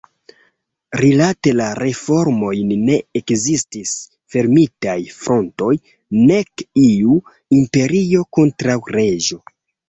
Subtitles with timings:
[0.99, 3.91] Rilate la reformojn ne ekzistis
[4.37, 5.75] fermitaj frontoj
[6.31, 7.19] nek iu
[7.59, 9.41] „imperio kontraŭ reĝo“.